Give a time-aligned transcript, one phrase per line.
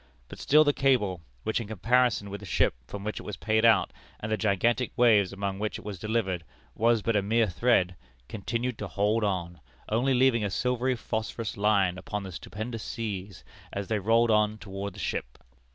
[0.29, 3.63] But still the cable, which, in comparison with the ship from which it was paid
[3.63, 6.43] out, and the gigantic waves among which it was delivered,
[6.73, 7.95] was but a mere thread,
[8.27, 13.89] continued to hold on, only leaving a silvery phosphorous line upon the stupendous seas as
[13.89, 15.37] they rolled on toward the ship.